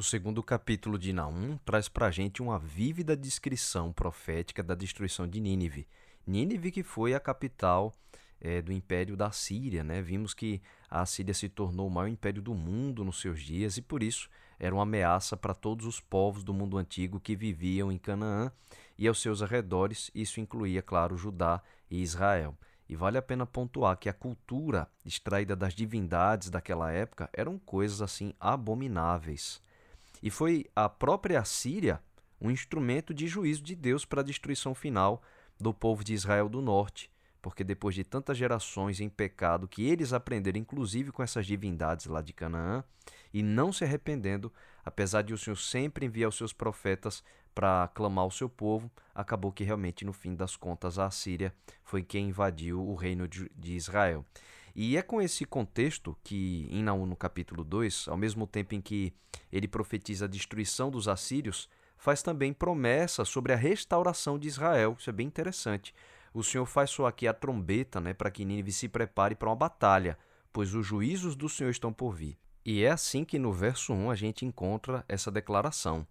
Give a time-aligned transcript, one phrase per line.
[0.00, 5.28] O segundo capítulo de Naum traz para a gente uma vívida descrição profética da destruição
[5.28, 5.86] de Nínive.
[6.26, 7.94] Nínive que foi a capital
[8.40, 9.84] é, do império da Síria.
[9.84, 10.00] Né?
[10.00, 13.82] Vimos que a Síria se tornou o maior império do mundo nos seus dias e
[13.82, 17.98] por isso era uma ameaça para todos os povos do mundo antigo que viviam em
[17.98, 18.50] Canaã
[18.96, 20.10] e aos seus arredores.
[20.14, 22.56] Isso incluía, claro, Judá e Israel.
[22.88, 28.00] E vale a pena pontuar que a cultura extraída das divindades daquela época eram coisas
[28.00, 29.60] assim abomináveis.
[30.22, 32.00] E foi a própria Síria
[32.40, 35.22] um instrumento de juízo de Deus para a destruição final
[35.58, 37.10] do povo de Israel do norte,
[37.42, 42.22] porque depois de tantas gerações em pecado que eles aprenderam, inclusive com essas divindades lá
[42.22, 42.82] de Canaã,
[43.32, 44.52] e não se arrependendo,
[44.84, 47.22] apesar de o Senhor sempre enviar os seus profetas
[47.54, 52.02] para clamar o seu povo, acabou que realmente, no fim das contas, a Síria foi
[52.02, 54.24] quem invadiu o reino de Israel.
[54.74, 58.80] E é com esse contexto que, em Naum, no capítulo 2, ao mesmo tempo em
[58.80, 59.12] que
[59.50, 64.96] ele profetiza a destruição dos assírios, faz também promessa sobre a restauração de Israel.
[64.98, 65.94] Isso é bem interessante.
[66.32, 69.56] O Senhor faz soar aqui a trombeta né, para que Nínive se prepare para uma
[69.56, 70.16] batalha,
[70.52, 72.38] pois os juízos do Senhor estão por vir.
[72.64, 76.06] E é assim que no verso 1 a gente encontra essa declaração.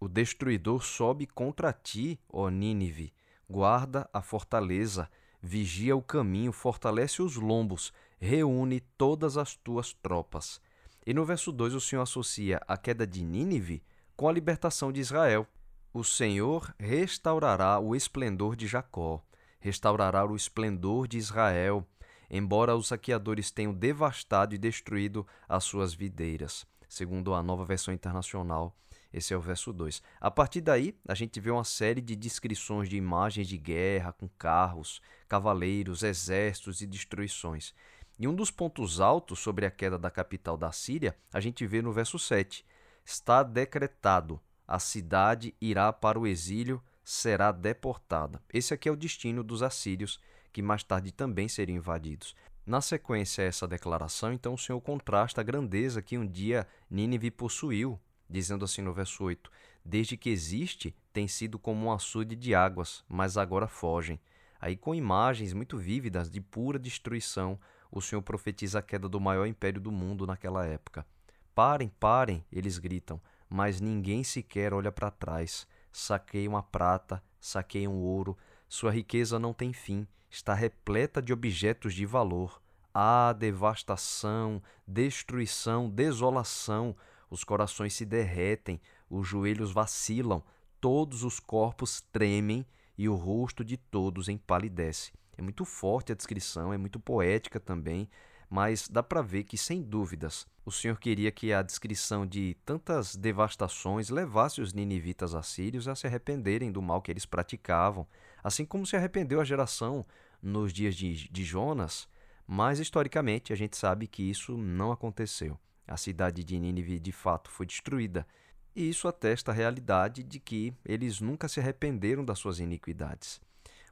[0.00, 3.12] O destruidor sobe contra ti, ó Nínive,
[3.48, 5.08] guarda a fortaleza,
[5.44, 10.58] vigia o caminho, fortalece os lombos, reúne todas as tuas tropas.
[11.06, 13.84] E no verso 2 o Senhor associa a queda de Nínive
[14.16, 15.46] com a libertação de Israel.
[15.92, 19.22] O Senhor restaurará o esplendor de Jacó,
[19.60, 21.86] restaurará o esplendor de Israel,
[22.30, 26.66] embora os saqueadores tenham devastado e destruído as suas videiras.
[26.88, 28.74] Segundo a nova versão internacional,
[29.14, 30.02] esse é o verso 2.
[30.20, 34.28] A partir daí, a gente vê uma série de descrições de imagens de guerra com
[34.28, 37.72] carros, cavaleiros, exércitos e destruições.
[38.18, 41.80] E um dos pontos altos sobre a queda da capital da Síria, a gente vê
[41.80, 42.66] no verso 7.
[43.04, 48.42] Está decretado: a cidade irá para o exílio, será deportada.
[48.52, 50.18] Esse aqui é o destino dos assírios,
[50.52, 52.34] que mais tarde também seriam invadidos.
[52.66, 57.30] Na sequência a essa declaração, então o Senhor contrasta a grandeza que um dia Nínive
[57.30, 59.50] possuiu dizendo assim no verso 8:
[59.84, 64.20] Desde que existe, tem sido como um açude de águas, mas agora fogem.
[64.60, 67.58] Aí, com imagens muito vívidas de pura destruição,
[67.90, 71.06] o Senhor profetiza a queda do maior império do mundo naquela época.
[71.54, 75.66] Parem, parem, eles gritam, mas ninguém sequer olha para trás.
[75.92, 78.36] Saqueiam a prata, saqueiam o ouro,
[78.68, 82.60] sua riqueza não tem fim, está repleta de objetos de valor.
[82.92, 86.96] Há devastação, destruição, desolação,
[87.34, 88.80] os corações se derretem,
[89.10, 90.42] os joelhos vacilam,
[90.80, 92.64] todos os corpos tremem
[92.96, 95.12] e o rosto de todos empalidece.
[95.36, 98.08] É muito forte a descrição, é muito poética também,
[98.48, 103.16] mas dá para ver que, sem dúvidas, o Senhor queria que a descrição de tantas
[103.16, 108.06] devastações levasse os ninivitas assírios a se arrependerem do mal que eles praticavam,
[108.42, 110.06] assim como se arrependeu a geração
[110.40, 112.08] nos dias de, de Jonas,
[112.46, 115.58] mas historicamente a gente sabe que isso não aconteceu.
[115.86, 118.26] A cidade de Nínive de fato foi destruída,
[118.74, 123.40] e isso atesta a realidade de que eles nunca se arrependeram das suas iniquidades.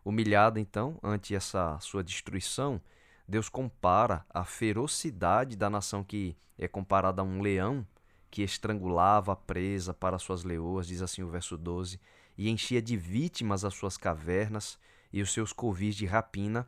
[0.05, 2.81] Humilhada, então, ante essa sua destruição,
[3.29, 7.87] Deus compara a ferocidade da nação que é comparada a um leão
[8.31, 12.01] que estrangulava a presa para suas leoas, diz assim o verso 12,
[12.37, 14.79] e enchia de vítimas as suas cavernas
[15.13, 16.67] e os seus covis de rapina,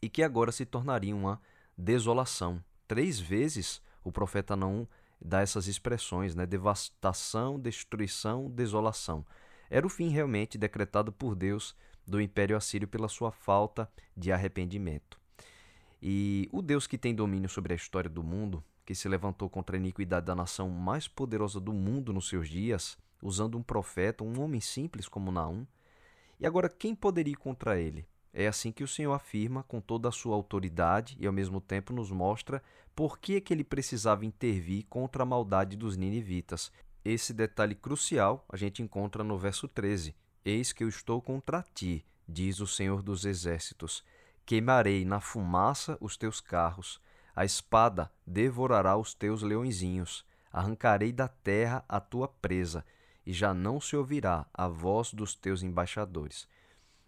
[0.00, 1.40] e que agora se tornaria uma
[1.76, 2.62] desolação.
[2.86, 4.86] Três vezes o profeta não
[5.20, 6.46] dá essas expressões, né?
[6.46, 9.26] Devastação, destruição, desolação.
[9.68, 11.74] Era o fim realmente decretado por Deus
[12.06, 15.18] do Império Assírio pela sua falta de arrependimento.
[16.00, 19.76] E o Deus que tem domínio sobre a história do mundo, que se levantou contra
[19.76, 24.40] a iniquidade da nação mais poderosa do mundo nos seus dias, usando um profeta, um
[24.40, 25.66] homem simples como Naum,
[26.38, 28.06] e agora quem poderia ir contra ele?
[28.38, 31.90] É assim que o Senhor afirma com toda a sua autoridade e ao mesmo tempo
[31.90, 32.62] nos mostra
[32.94, 36.70] por que, é que ele precisava intervir contra a maldade dos ninivitas.
[37.02, 40.14] Esse detalhe crucial a gente encontra no verso 13.
[40.44, 44.04] Eis que eu estou contra ti, diz o Senhor dos Exércitos.
[44.44, 47.00] Queimarei na fumaça os teus carros,
[47.34, 52.84] a espada devorará os teus leõezinhos, arrancarei da terra a tua presa,
[53.24, 56.46] e já não se ouvirá a voz dos teus embaixadores.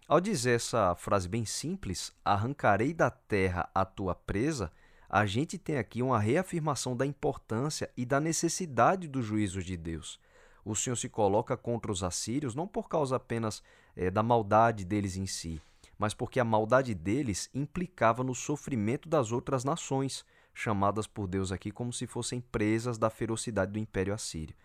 [0.09, 4.71] Ao dizer essa frase bem simples, arrancarei da terra a tua presa,
[5.07, 10.19] a gente tem aqui uma reafirmação da importância e da necessidade dos juízos de Deus.
[10.65, 13.61] O Senhor se coloca contra os assírios não por causa apenas
[13.95, 15.61] é, da maldade deles em si,
[15.95, 20.25] mas porque a maldade deles implicava no sofrimento das outras nações,
[20.55, 24.55] chamadas por Deus aqui como se fossem presas da ferocidade do Império Assírio.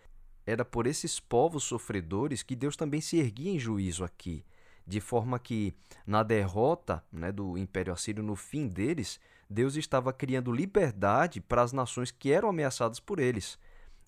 [0.43, 4.43] era por esses povos sofredores que Deus também se erguia em juízo aqui,
[4.85, 5.73] de forma que,
[6.05, 11.71] na derrota né, do Império Assírio, no fim deles, Deus estava criando liberdade para as
[11.71, 13.57] nações que eram ameaçadas por eles.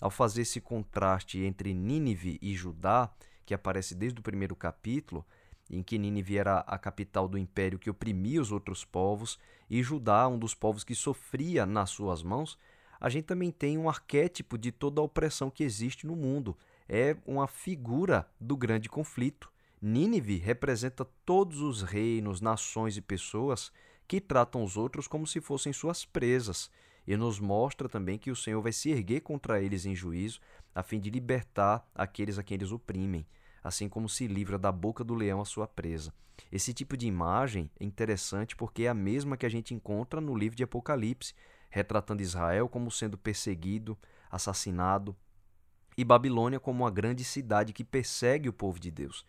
[0.00, 3.10] Ao fazer esse contraste entre Nínive e Judá,
[3.44, 5.24] que aparece desde o primeiro capítulo,
[5.70, 9.38] em que Nínive era a capital do império que oprimia os outros povos,
[9.68, 12.58] e Judá, um dos povos que sofria nas suas mãos,
[13.00, 16.56] a gente também tem um arquétipo de toda a opressão que existe no mundo.
[16.88, 19.52] É uma figura do grande conflito.
[19.80, 23.72] Nínive representa todos os reinos, nações e pessoas
[24.08, 26.70] que tratam os outros como se fossem suas presas,
[27.06, 30.40] e nos mostra também que o Senhor vai se erguer contra eles em juízo,
[30.74, 33.26] a fim de libertar aqueles a quem eles oprimem,
[33.62, 36.12] assim como se livra da boca do leão a sua presa.
[36.50, 40.36] Esse tipo de imagem é interessante porque é a mesma que a gente encontra no
[40.36, 41.34] livro de Apocalipse,
[41.70, 43.96] retratando Israel como sendo perseguido,
[44.30, 45.16] assassinado,
[45.96, 49.24] e Babilônia como uma grande cidade que persegue o povo de Deus.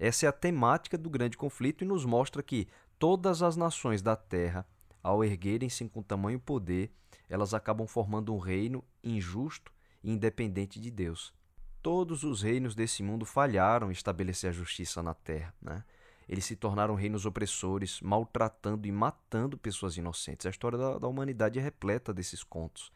[0.00, 2.66] Essa é a temática do grande conflito e nos mostra que
[2.98, 4.66] todas as nações da terra,
[5.02, 6.90] ao erguerem-se com tamanho poder,
[7.28, 9.70] elas acabam formando um reino injusto
[10.02, 11.34] e independente de Deus.
[11.82, 15.54] Todos os reinos desse mundo falharam em estabelecer a justiça na terra.
[15.60, 15.84] Né?
[16.26, 20.46] Eles se tornaram reinos opressores, maltratando e matando pessoas inocentes.
[20.46, 22.90] A história da, da humanidade é repleta desses contos.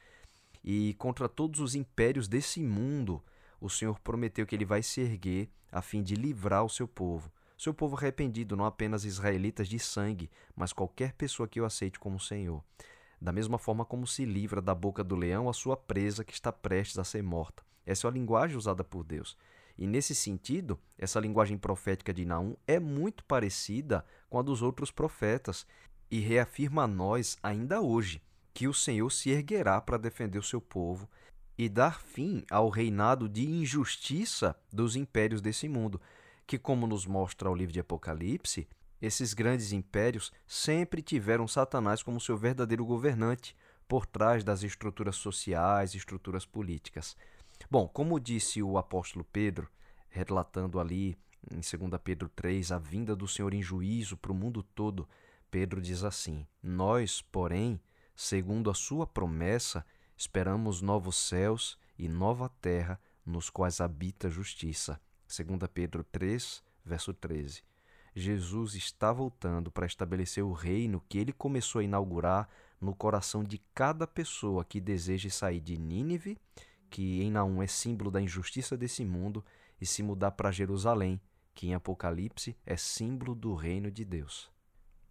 [0.64, 3.22] E contra todos os impérios desse mundo,
[3.64, 7.32] o Senhor prometeu que ele vai se erguer a fim de livrar o seu povo.
[7.56, 12.20] Seu povo arrependido, não apenas israelitas de sangue, mas qualquer pessoa que o aceite como
[12.20, 12.62] Senhor.
[13.18, 16.52] Da mesma forma como se livra da boca do leão a sua presa que está
[16.52, 17.64] prestes a ser morta.
[17.86, 19.34] Essa é a linguagem usada por Deus.
[19.78, 24.90] E nesse sentido, essa linguagem profética de Naum é muito parecida com a dos outros
[24.90, 25.66] profetas
[26.10, 28.22] e reafirma a nós, ainda hoje,
[28.52, 31.08] que o Senhor se erguerá para defender o seu povo
[31.56, 36.00] e dar fim ao reinado de injustiça dos impérios desse mundo,
[36.46, 38.68] que, como nos mostra o livro de Apocalipse,
[39.00, 43.56] esses grandes impérios sempre tiveram Satanás como seu verdadeiro governante
[43.86, 47.16] por trás das estruturas sociais estruturas políticas.
[47.70, 49.68] Bom, como disse o apóstolo Pedro,
[50.08, 51.16] relatando ali
[51.50, 55.08] em 2 Pedro 3 a vinda do Senhor em juízo para o mundo todo,
[55.50, 57.80] Pedro diz assim: Nós, porém,
[58.16, 59.84] segundo a sua promessa,
[60.16, 65.00] esperamos novos céus e nova terra nos quais habita a justiça.
[65.28, 67.62] 2 Pedro 3, verso 13.
[68.14, 72.48] Jesus está voltando para estabelecer o reino que ele começou a inaugurar
[72.80, 76.38] no coração de cada pessoa que deseja sair de Nínive
[76.94, 79.44] que em Naum é símbolo da injustiça desse mundo,
[79.80, 81.20] e se mudar para Jerusalém,
[81.52, 84.48] que em Apocalipse é símbolo do reino de Deus.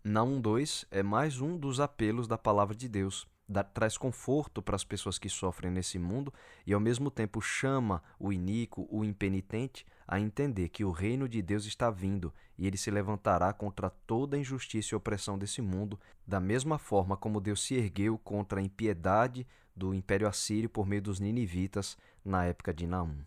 [0.01, 3.27] Naum 2 é mais um dos apelos da palavra de Deus.
[3.53, 6.33] Dá, traz conforto para as pessoas que sofrem nesse mundo
[6.65, 11.39] e, ao mesmo tempo, chama o iníquo, o impenitente, a entender que o reino de
[11.39, 15.99] Deus está vindo e ele se levantará contra toda a injustiça e opressão desse mundo,
[16.25, 19.45] da mesma forma como Deus se ergueu contra a impiedade
[19.75, 21.95] do Império Assírio por meio dos ninivitas
[22.25, 23.19] na época de Naum.